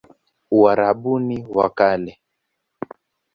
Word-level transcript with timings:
Uarabuni 0.59 1.37
wa 1.55 1.67
Kale 1.77 2.13